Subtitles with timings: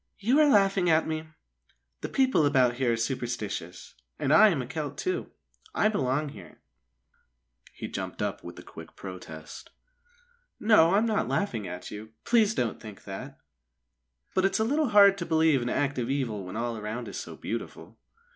[0.17, 1.27] "You are laughing at me.
[2.01, 5.29] The people about here are superstitious, and I am a Celt, too.
[5.75, 6.59] I belong here."
[7.71, 9.69] He jumped up with a quick protest.
[10.59, 12.13] "No, I'm not laughing at you.
[12.23, 13.37] Please don't think that!
[14.33, 17.35] But it's a little hard to believe in active evil when all around is so
[17.35, 17.99] beautiful."